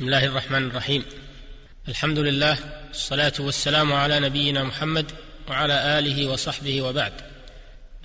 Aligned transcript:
بسم 0.00 0.06
الله 0.06 0.24
الرحمن 0.24 0.66
الرحيم. 0.66 1.04
الحمد 1.88 2.18
لله 2.18 2.58
الصلاة 2.90 3.32
والسلام 3.38 3.92
على 3.92 4.20
نبينا 4.20 4.64
محمد 4.64 5.12
وعلى 5.48 5.98
آله 5.98 6.26
وصحبه 6.26 6.82
وبعد. 6.82 7.12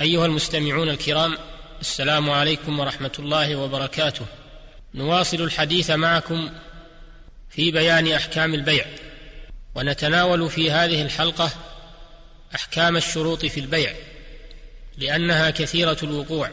أيها 0.02 0.26
المستمعون 0.26 0.90
الكرام 0.90 1.38
السلام 1.82 2.30
عليكم 2.30 2.80
ورحمة 2.80 3.12
الله 3.20 3.56
وبركاته. 3.56 4.26
نواصل 4.94 5.42
الحديث 5.42 5.92
معكم 5.92 6.50
في 7.50 7.72
بيان 7.72 8.12
أحكام 8.12 8.54
البيع. 8.54 8.86
ونتناول 9.76 10.50
في 10.50 10.72
هذه 10.72 11.02
الحلقة 11.02 11.52
أحكام 12.56 12.98
الشروط 12.98 13.46
في 13.46 13.60
البيع 13.60 13.94
لأنها 14.98 15.50
كثيرة 15.50 15.98
الوقوع. 16.04 16.52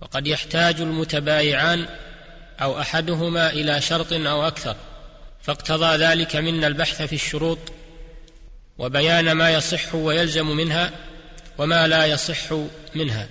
وقد 0.00 0.26
يحتاج 0.26 0.80
المتبايعان 0.80 1.86
أو 2.62 2.80
أحدهما 2.80 3.50
إلى 3.50 3.80
شرط 3.80 4.12
أو 4.12 4.46
أكثر 4.46 4.76
فاقتضى 5.42 5.96
ذلك 5.96 6.36
منا 6.36 6.66
البحث 6.66 7.02
في 7.02 7.14
الشروط 7.14 7.58
وبيان 8.78 9.32
ما 9.32 9.50
يصح 9.50 9.94
ويلزم 9.94 10.46
منها 10.46 10.90
وما 11.58 11.86
لا 11.86 12.06
يصح 12.06 12.54
منها. 12.94 13.28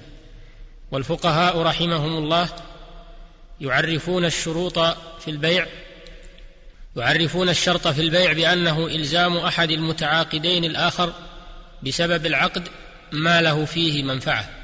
والفقهاء 0.92 1.62
رحمهم 1.62 2.18
الله 2.18 2.50
يعرفون 3.62 4.26
الشروط 4.26 4.80
في 5.20 5.28
البيع 5.28 5.68
يعرفون 6.96 7.50
الشرط 7.50 7.88
في 7.88 8.02
البيع 8.02 8.34
بأنه 8.34 8.88
إلزام 8.88 9.38
أحد 9.38 9.72
المتعاقدين 9.72 10.66
الآخر 10.66 11.14
بسبب 11.84 12.26
العقد 12.26 12.68
ما 13.12 13.42
له 13.42 13.66
فيه 13.66 14.04
منفعة. 14.04 14.59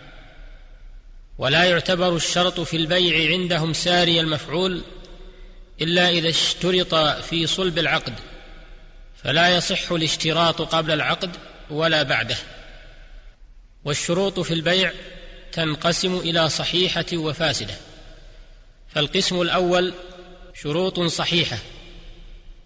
ولا 1.38 1.64
يعتبر 1.64 2.16
الشرط 2.16 2.60
في 2.60 2.78
البيع 2.78 3.32
عندهم 3.32 3.74
ساري 3.74 4.20
المفعول 4.20 4.82
إلا 5.82 6.10
إذا 6.10 6.30
اشترط 6.30 6.96
في 7.22 7.48
صلب 7.48 7.80
العقد 7.80 8.14
فلا 9.24 9.50
يصح 9.50 9.92
الاشتراط 9.92 10.62
قبل 10.62 10.92
العقد 10.92 11.36
ولا 11.70 12.04
بعده. 12.04 12.38
والشروط 13.86 14.40
في 14.40 14.54
البيع 14.54 14.92
تنقسم 15.52 16.18
إلى 16.18 16.50
صحيحة 16.50 17.06
وفاسدة 17.14 17.76
فالقسم 18.88 19.42
الأول 19.42 19.94
شروط 20.54 21.00
صحيحة 21.00 21.58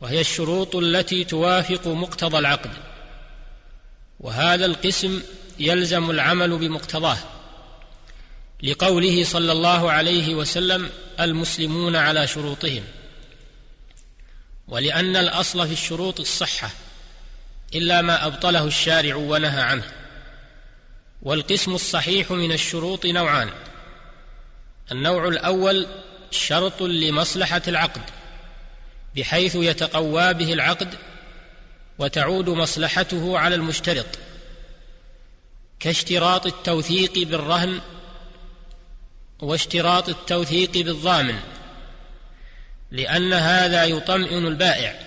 وهي 0.02 0.22
الشروط 0.22 0.76
التي 0.76 1.24
توافق 1.24 1.88
مقتضى 1.88 2.38
العقد 2.38 2.72
وهذا 4.20 4.66
القسم 4.66 5.22
يلزم 5.60 6.10
العمل 6.10 6.58
بمقتضاه. 6.58 7.18
لقوله 8.64 9.24
صلى 9.24 9.52
الله 9.52 9.92
عليه 9.92 10.36
وسلم 10.36 10.90
المسلمون 11.20 11.96
على 11.96 12.28
شروطهم. 12.28 12.84
ولأن 14.68 15.16
الأصل 15.16 15.68
في 15.68 15.74
الشروط 15.74 16.20
الصحة 16.20 16.70
إلا 17.76 18.02
ما 18.02 18.26
أبطله 18.26 18.64
الشارع 18.64 19.16
ونهى 19.16 19.62
عنه. 19.62 19.92
والقسم 21.22 21.76
الصحيح 21.76 22.32
من 22.32 22.52
الشروط 22.52 23.06
نوعان. 23.06 23.50
النوع 24.92 25.28
الأول 25.28 25.88
شرط 26.32 26.82
لمصلحة 26.82 27.62
العقد 27.68 28.02
بحيث 29.16 29.56
يتقوى 29.56 30.34
به 30.34 30.54
العقد 30.54 30.96
وتعود 32.00 32.50
مصلحته 32.50 33.40
على 33.40 33.56
المشترط 33.56 34.06
كاشتراط 35.80 36.46
التوثيق 36.46 37.14
بالرهن 37.14 37.82
واشتراط 39.42 40.10
التوثيق 40.10 40.72
بالضامن 40.72 41.40
لأن 42.92 43.34
هذا 43.34 43.86
يطمئن 43.86 44.48
البائع 44.48 45.00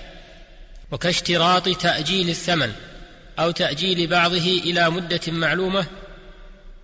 وكاشتراط 0.91 1.69
تأجيل 1.69 2.29
الثمن 2.29 2.73
أو 3.39 3.51
تأجيل 3.51 4.07
بعضه 4.07 4.61
إلى 4.65 4.91
مدة 4.91 5.21
معلومة 5.29 5.87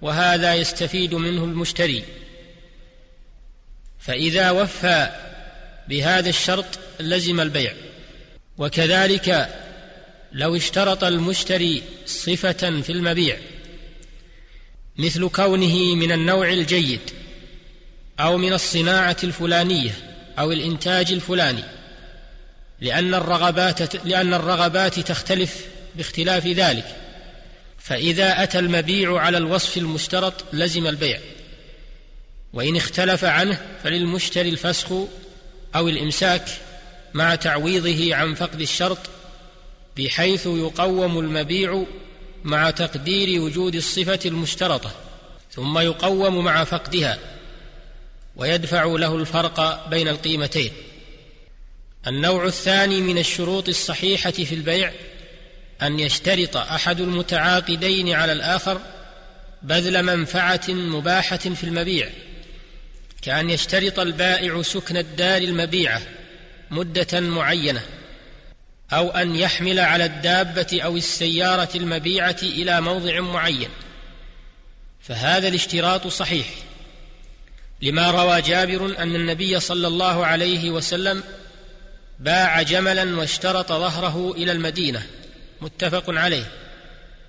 وهذا 0.02 0.54
يستفيد 0.54 1.14
منه 1.14 1.44
المشتري. 1.44 2.04
فإذا 3.98 4.50
وفى 4.50 5.08
بهذا 5.88 6.28
الشرط 6.28 6.78
لزم 7.00 7.40
البيع. 7.40 7.72
وكذلك 8.58 9.54
لو 10.32 10.56
اشترط 10.56 11.04
المشتري 11.04 11.82
صفة 12.06 12.80
في 12.80 12.92
المبيع 12.92 13.38
مثل 14.96 15.28
كونه 15.28 15.94
من 15.94 16.12
النوع 16.12 16.48
الجيد. 16.48 17.00
أو 18.20 18.36
من 18.36 18.52
الصناعة 18.52 19.16
الفلانية 19.24 19.94
أو 20.38 20.52
الإنتاج 20.52 21.12
الفلاني 21.12 21.64
لأن 22.80 23.14
الرغبات 23.14 23.96
لأن 24.06 24.34
الرغبات 24.34 25.00
تختلف 25.00 25.64
باختلاف 25.94 26.46
ذلك. 26.46 26.96
فإذا 27.78 28.42
أتى 28.42 28.58
المبيع 28.58 29.18
على 29.18 29.38
الوصف 29.38 29.76
المشترط 29.76 30.34
لزم 30.52 30.86
البيع. 30.86 31.20
وإن 32.52 32.76
اختلف 32.76 33.24
عنه 33.24 33.60
فللمشتري 33.84 34.48
الفسخ 34.48 34.92
أو 35.74 35.88
الإمساك 35.88 36.48
مع 37.14 37.34
تعويضه 37.34 38.14
عن 38.14 38.34
فقد 38.34 38.60
الشرط 38.60 38.98
بحيث 39.96 40.46
يقوم 40.46 41.18
المبيع 41.18 41.84
مع 42.44 42.70
تقدير 42.70 43.40
وجود 43.40 43.74
الصفة 43.74 44.20
المشترطة 44.26 44.90
ثم 45.52 45.78
يقوم 45.78 46.44
مع 46.44 46.64
فقدها. 46.64 47.18
ويدفع 48.38 48.84
له 48.84 49.16
الفرق 49.16 49.88
بين 49.88 50.08
القيمتين. 50.08 50.72
النوع 52.06 52.46
الثاني 52.46 53.00
من 53.00 53.18
الشروط 53.18 53.68
الصحيحة 53.68 54.30
في 54.30 54.54
البيع 54.54 54.92
أن 55.82 56.00
يشترط 56.00 56.56
أحد 56.56 57.00
المتعاقدين 57.00 58.12
على 58.12 58.32
الآخر 58.32 58.80
بذل 59.62 60.02
منفعة 60.02 60.68
مباحة 60.68 61.36
في 61.36 61.64
المبيع 61.64 62.08
كأن 63.22 63.50
يشترط 63.50 63.98
البائع 63.98 64.62
سكن 64.62 64.96
الدار 64.96 65.42
المبيعة 65.42 66.02
مدة 66.70 67.20
معينة 67.20 67.82
أو 68.92 69.10
أن 69.10 69.36
يحمل 69.36 69.80
على 69.80 70.04
الدابة 70.04 70.80
أو 70.84 70.96
السيارة 70.96 71.68
المبيعة 71.74 72.36
إلى 72.42 72.80
موضع 72.80 73.20
معين. 73.20 73.68
فهذا 75.00 75.48
الاشتراط 75.48 76.06
صحيح. 76.06 76.46
لما 77.82 78.10
روى 78.10 78.42
جابر 78.42 78.94
أن 78.98 79.14
النبي 79.14 79.60
صلى 79.60 79.86
الله 79.86 80.26
عليه 80.26 80.70
وسلم 80.70 81.22
باع 82.18 82.62
جملا 82.62 83.16
واشترط 83.16 83.68
ظهره 83.72 84.34
إلى 84.36 84.52
المدينة 84.52 85.06
متفق 85.60 86.04
عليه. 86.08 86.44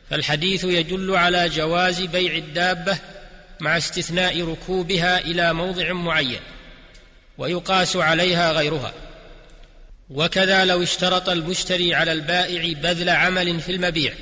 فالحديث 0.10 0.64
يدل 0.64 1.16
على 1.16 1.50
جواز 1.50 2.02
بيع 2.02 2.36
الدابة 2.36 2.98
مع 3.60 3.78
استثناء 3.78 4.42
ركوبها 4.42 5.20
إلى 5.20 5.54
موضع 5.54 5.94
معين 5.94 6.40
ويقاس 7.38 7.96
عليها 7.96 8.52
غيرها. 8.52 8.94
وكذا 10.10 10.66
لو 10.66 10.84
اشترط 10.84 11.30
المشتري 11.30 11.96
على 11.96 12.12
البائع 12.12 12.74
بذل 12.74 13.10
عمل 13.10 13.62
في 13.62 13.72
المبيع 13.72 14.14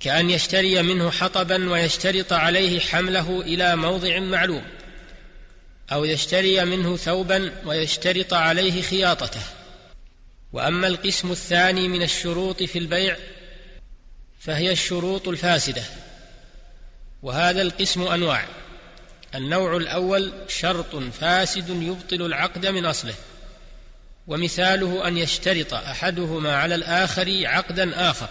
كأن 0.00 0.30
يشتري 0.30 0.82
منه 0.82 1.10
حطبا 1.10 1.70
ويشترط 1.70 2.32
عليه 2.32 2.80
حمله 2.80 3.40
إلى 3.40 3.76
موضع 3.76 4.18
معلوم. 4.18 4.62
أو 5.92 6.04
يشتري 6.04 6.64
منه 6.64 6.96
ثوبا 6.96 7.52
ويشترط 7.64 8.34
عليه 8.34 8.82
خياطته. 8.82 9.40
وأما 10.52 10.86
القسم 10.86 11.32
الثاني 11.32 11.88
من 11.88 12.02
الشروط 12.02 12.62
في 12.62 12.78
البيع 12.78 13.16
فهي 14.40 14.72
الشروط 14.72 15.28
الفاسدة. 15.28 15.82
وهذا 17.22 17.62
القسم 17.62 18.02
أنواع. 18.02 18.46
النوع 19.34 19.76
الأول 19.76 20.32
شرط 20.48 20.96
فاسد 20.96 21.68
يبطل 21.68 22.22
العقد 22.26 22.66
من 22.66 22.84
أصله. 22.86 23.14
ومثاله 24.26 25.08
أن 25.08 25.16
يشترط 25.16 25.74
أحدهما 25.74 26.56
على 26.56 26.74
الآخر 26.74 27.42
عقدا 27.46 28.10
آخر. 28.10 28.28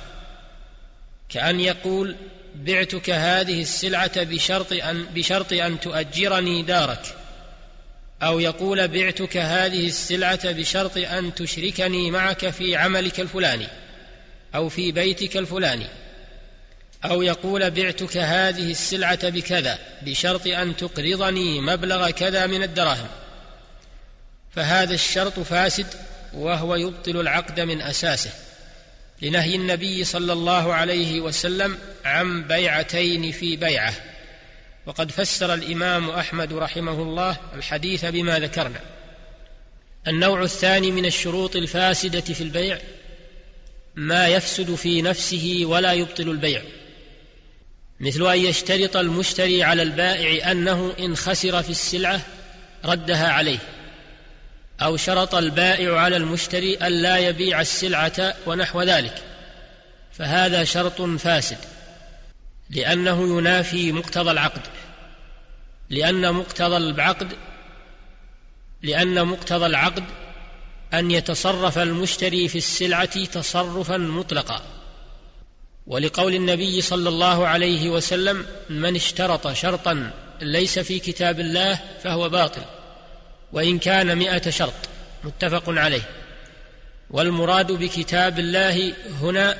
كأن 1.30 1.60
يقول 1.60 2.16
بعتك 2.56 3.10
هذه 3.10 3.62
السلعة 3.62 4.24
بشرط 4.24 4.74
أن 4.74 5.04
بشرط 5.04 5.54
أن 5.54 5.80
تؤجرني 5.80 6.64
دارك. 6.64 7.16
أو 8.24 8.40
يقول 8.40 8.88
بعتك 8.88 9.38
هذه 9.38 9.88
السلعة 9.88 10.52
بشرط 10.52 10.98
أن 10.98 11.36
تشركني 11.36 12.12
معك 12.12 12.50
في 12.50 12.76
عملك 12.76 13.20
الفلاني 13.20 13.68
أو 14.56 14.70
في 14.70 14.92
بيتك 14.92 15.38
الفلاني. 15.38 15.88
أو 17.06 17.22
يقول 17.22 17.72
بعتك 17.72 18.18
هذه 18.18 18.72
السلعة 18.72 19.30
بكذا 19.30 19.80
بشرط 20.02 20.48
أن 20.48 20.76
تقرضني 20.76 21.62
مبلغ 21.62 22.10
كذا 22.10 22.48
من 22.48 22.64
الدراهم. 22.64 23.08
فهذا 24.56 24.94
الشرط 24.94 25.40
فاسد 25.40 25.88
وهو 26.34 26.76
يبطل 26.76 27.20
العقد 27.20 27.60
من 27.60 27.82
أساسه 27.82 28.32
لنهي 29.22 29.56
النبي 29.56 30.04
صلى 30.04 30.34
الله 30.34 30.74
عليه 30.74 31.22
وسلم 31.22 31.78
عن 32.06 32.44
بيعتين 32.44 33.32
في 33.32 33.56
بيعة. 33.56 33.94
وقد 34.88 35.12
فسر 35.12 35.54
الإمام 35.54 36.10
أحمد 36.10 36.54
رحمه 36.54 37.02
الله 37.02 37.38
الحديث 37.54 38.06
بما 38.06 38.40
ذكرنا. 38.40 38.80
النوع 40.08 40.44
الثاني 40.44 40.92
من 40.92 41.06
الشروط 41.06 41.56
الفاسدة 41.56 42.22
في 42.22 42.42
البيع 42.42 42.80
ما 43.96 44.28
يفسد 44.28 44.76
في 44.76 45.02
نفسه 45.02 45.62
ولا 45.66 45.94
يبطل 45.94 46.30
البيع 46.30 46.62
مثل 48.00 48.32
أن 48.32 48.40
يشترط 48.40 48.98
المشتري 48.98 49.64
على 49.64 49.82
البائع 49.82 50.52
أنه 50.52 50.94
إن 51.00 51.16
خسر 51.16 51.64
في 51.64 51.70
السلعة 51.70 52.22
ردها 52.86 53.28
عليه 53.28 53.60
أو 54.82 54.98
شرط 54.98 55.36
البائع 55.36 56.00
على 56.00 56.18
المشتري 56.18 56.74
الا 56.74 57.18
يبيع 57.18 57.62
السلعة 57.62 58.34
ونحو 58.46 58.82
ذلك 58.82 59.24
فهذا 60.12 60.64
شرط 60.64 61.02
فاسد 61.02 61.58
لأنه 62.70 63.38
ينافي 63.38 63.92
مقتضى 63.92 64.32
العقد. 64.32 64.62
لأن 65.90 66.34
مقتضى 66.34 66.78
العقد 66.78 67.28
لأن 68.82 69.28
مقتضى 69.28 69.66
العقد 69.66 70.04
أن 70.94 71.12
يتصرف 71.12 71.78
المشتري 71.78 72.48
في 72.48 72.58
السلعة 72.58 73.26
تصرفا 73.26 73.98
مطلقا. 73.98 74.62
ولقول 75.88 76.36
النبي 76.36 76.82
صلى 76.82 77.10
الله 77.10 77.48
عليه 77.48 77.90
وسلم 77.90 78.46
من 78.70 78.96
اشترط 78.96 79.48
شرطا 79.48 80.12
ليس 80.42 80.80
في 80.80 81.00
كتاب 81.00 81.40
الله 81.40 81.80
فهو 82.04 82.30
باطل 82.30 82.62
وإن 83.54 83.80
كان 83.80 84.18
مئة 84.18 84.50
شرط 84.50 84.74
متفق 85.24 85.64
عليه. 85.68 86.10
والمراد 87.10 87.72
بكتاب 87.72 88.40
الله 88.40 88.94
هنا 89.22 89.58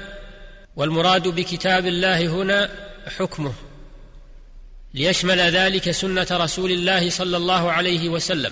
والمراد 0.76 1.28
بكتاب 1.28 1.86
الله 1.86 2.28
هنا 2.28 2.70
حكمه. 3.18 3.54
ليشمل 4.98 5.40
ذلك 5.40 5.92
سنة 5.92 6.28
رسول 6.32 6.72
الله 6.72 7.10
صلى 7.10 7.38
الله 7.38 7.72
عليه 7.72 8.10
وسلم 8.10 8.52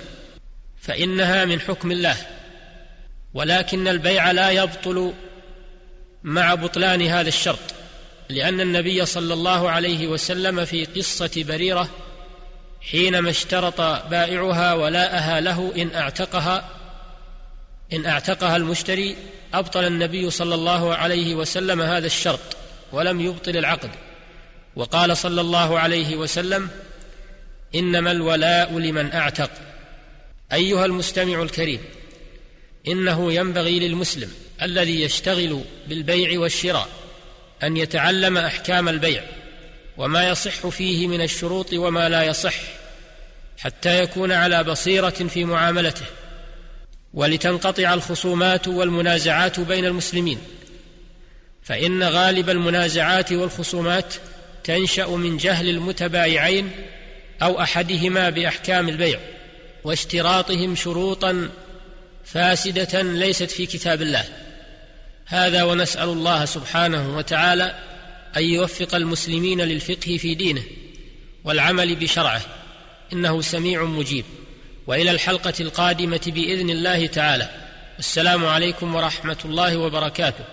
فإنها 0.81 1.45
من 1.45 1.61
حكم 1.61 1.91
الله 1.91 2.17
ولكن 3.33 3.87
البيع 3.87 4.31
لا 4.31 4.49
يبطل 4.49 5.13
مع 6.23 6.55
بطلان 6.55 7.01
هذا 7.01 7.27
الشرط 7.27 7.59
لأن 8.29 8.61
النبي 8.61 9.05
صلى 9.05 9.33
الله 9.33 9.69
عليه 9.69 10.07
وسلم 10.07 10.65
في 10.65 10.85
قصة 10.85 11.31
بريرة 11.35 11.89
حينما 12.81 13.29
اشترط 13.29 13.81
بائعها 13.81 14.73
ولاءها 14.73 15.39
له 15.41 15.73
إن 15.77 15.95
أعتقها 15.95 16.69
إن 17.93 18.05
أعتقها 18.05 18.57
المشتري 18.57 19.15
أبطل 19.53 19.83
النبي 19.83 20.29
صلى 20.29 20.55
الله 20.55 20.95
عليه 20.95 21.35
وسلم 21.35 21.81
هذا 21.81 22.05
الشرط 22.05 22.57
ولم 22.91 23.21
يبطل 23.21 23.57
العقد. 23.57 23.89
وقال 24.75 25.17
صلى 25.17 25.41
الله 25.41 25.79
عليه 25.79 26.15
وسلم 26.15 26.69
إنما 27.75 28.11
الولاء 28.11 28.79
لمن 28.79 29.11
أعتق. 29.13 29.51
أيها 30.53 30.85
المستمع 30.85 31.41
الكريم 31.41 31.79
إنه 32.87 33.33
ينبغي 33.33 33.79
للمسلم 33.79 34.31
الذي 34.61 35.01
يشتغل 35.01 35.61
بالبيع 35.87 36.39
والشراء 36.39 36.87
أن 37.63 37.77
يتعلم 37.77 38.37
أحكام 38.37 38.89
البيع 38.89 39.23
وما 39.97 40.29
يصح 40.29 40.67
فيه 40.67 41.07
من 41.07 41.21
الشروط 41.21 41.73
وما 41.73 42.09
لا 42.09 42.23
يصح 42.23 42.55
حتى 43.57 44.03
يكون 44.03 44.31
على 44.31 44.63
بصيرة 44.63 45.09
في 45.09 45.45
معاملته 45.45 46.05
ولتنقطع 47.13 47.93
الخصومات 47.93 48.67
والمنازعات 48.67 49.59
بين 49.59 49.85
المسلمين 49.85 50.39
فإن 51.63 52.03
غالب 52.03 52.49
المنازعات 52.49 53.31
والخصومات 53.31 54.13
تنشأ 54.65 55.07
من 55.07 55.37
جهل 55.37 55.69
المتبايعين 55.69 56.71
أو 57.41 57.61
أحدهما 57.61 58.29
بأحكام 58.29 58.89
البيع 58.89 59.19
واشتراطهم 59.83 60.75
شروطا 60.75 61.49
فاسدة 62.25 63.01
ليست 63.01 63.51
في 63.51 63.65
كتاب 63.65 64.01
الله. 64.01 64.25
هذا 65.25 65.63
ونسأل 65.63 66.09
الله 66.09 66.45
سبحانه 66.45 67.17
وتعالى 67.17 67.75
أن 68.37 68.43
يوفق 68.43 68.95
المسلمين 68.95 69.61
للفقه 69.61 70.17
في 70.17 70.35
دينه 70.35 70.63
والعمل 71.43 71.95
بشرعه. 71.95 72.41
إنه 73.13 73.41
سميع 73.41 73.83
مجيب. 73.83 74.25
وإلى 74.87 75.11
الحلقة 75.11 75.53
القادمة 75.59 76.21
بإذن 76.27 76.69
الله 76.69 77.07
تعالى. 77.07 77.49
السلام 77.99 78.45
عليكم 78.45 78.95
ورحمة 78.95 79.37
الله 79.45 79.77
وبركاته. 79.77 80.43